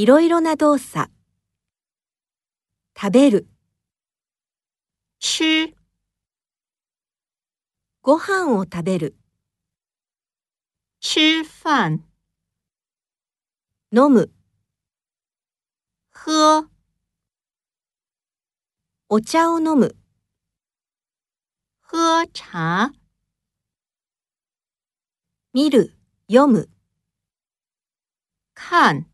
[0.00, 1.10] いろいろな動作。
[2.96, 3.48] 食べる、
[5.18, 5.74] 吃、
[8.00, 9.16] ご飯を食べる、
[11.00, 12.04] 吃饭、
[13.90, 14.30] 飲む、
[16.12, 16.68] 喝、
[19.08, 19.96] お茶を飲む、
[21.82, 22.92] 喝茶、
[25.52, 25.92] 見る、
[26.28, 26.70] 読む、
[28.54, 29.08] 看、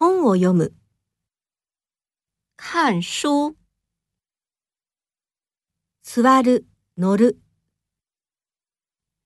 [0.00, 0.72] 本を読む、
[2.54, 3.56] 看书、
[6.04, 7.40] 座る、乗る、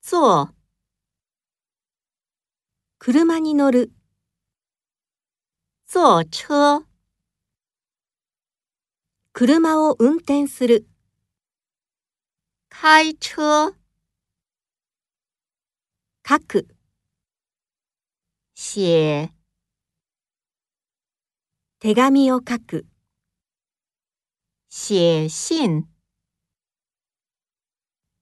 [0.01, 0.55] 坐、
[2.99, 3.93] 車に乗る、
[5.85, 6.87] 坐车、
[9.35, 10.89] 車を運転する、
[12.71, 13.75] 开车、
[16.27, 16.67] 書く、
[18.55, 19.42] 写、
[21.83, 22.87] 手紙を書く、
[24.69, 25.89] 写信、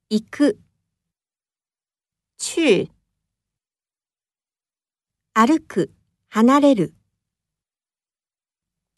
[0.08, 0.58] 行く、
[2.38, 2.90] 去、
[5.34, 5.92] 歩く、
[6.30, 6.94] 離れる、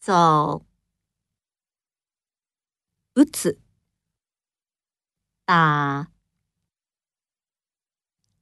[0.00, 0.64] 走、
[3.16, 3.58] 打つ、
[5.44, 6.08] 打、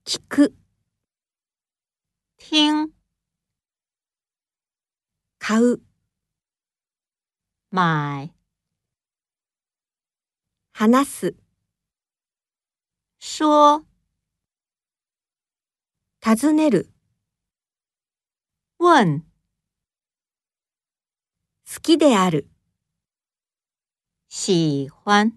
[0.05, 0.55] 聞く、
[2.37, 2.91] 听、
[5.39, 5.81] 買う、
[7.72, 8.34] 买、
[10.72, 11.36] 話す、
[13.20, 13.84] 说、
[16.20, 16.91] 尋ねる、
[18.80, 19.24] 问、
[21.72, 22.50] 好きである、
[24.28, 25.32] 喜欢、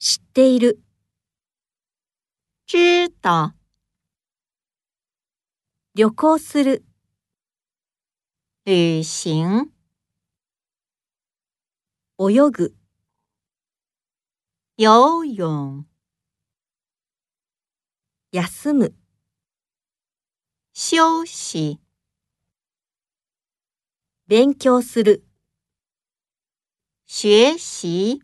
[0.00, 0.82] 知っている、
[2.66, 3.54] 知道、
[5.94, 6.84] 旅行する、
[8.64, 9.75] 旅行、
[12.18, 12.74] 泳ぐ、
[14.78, 15.84] 游泳、
[18.32, 18.94] 休む、
[20.72, 21.78] 休息、
[24.26, 25.26] 勉強する、
[27.06, 28.22] 学习、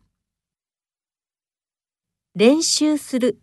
[2.35, 3.43] 練習する、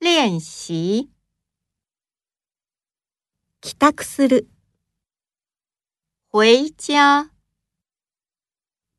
[0.00, 1.10] 练习、
[3.60, 4.48] 帰宅する、
[6.32, 7.33] 回家、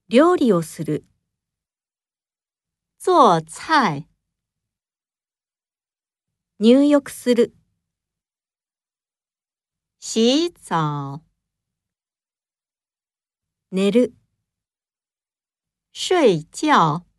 [0.07, 1.03] 料理をする、
[2.99, 4.07] 做菜、
[6.59, 7.55] 入浴する、
[9.99, 11.23] 洗澡、
[13.71, 14.13] 寝る、
[15.91, 17.14] 睡觉。